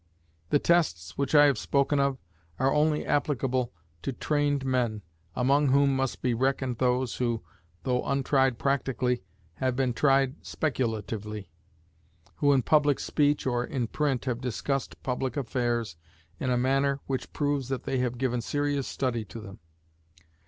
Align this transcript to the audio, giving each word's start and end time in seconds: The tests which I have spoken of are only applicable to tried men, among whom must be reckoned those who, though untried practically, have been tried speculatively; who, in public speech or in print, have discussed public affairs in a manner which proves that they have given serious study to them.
The 0.49 0.57
tests 0.57 1.15
which 1.15 1.35
I 1.35 1.45
have 1.45 1.59
spoken 1.59 1.99
of 1.99 2.17
are 2.57 2.73
only 2.73 3.05
applicable 3.05 3.71
to 4.01 4.11
tried 4.11 4.65
men, 4.65 5.03
among 5.35 5.67
whom 5.67 5.95
must 5.95 6.23
be 6.23 6.33
reckoned 6.33 6.79
those 6.79 7.17
who, 7.17 7.43
though 7.83 8.03
untried 8.05 8.57
practically, 8.57 9.21
have 9.57 9.75
been 9.75 9.93
tried 9.93 10.43
speculatively; 10.43 11.51
who, 12.37 12.51
in 12.51 12.63
public 12.63 12.99
speech 12.99 13.45
or 13.45 13.63
in 13.63 13.85
print, 13.85 14.25
have 14.25 14.41
discussed 14.41 15.03
public 15.03 15.37
affairs 15.37 15.97
in 16.39 16.49
a 16.49 16.57
manner 16.57 16.99
which 17.05 17.31
proves 17.31 17.69
that 17.69 17.83
they 17.83 17.99
have 17.99 18.17
given 18.17 18.41
serious 18.41 18.87
study 18.87 19.23
to 19.25 19.39
them. 19.39 19.59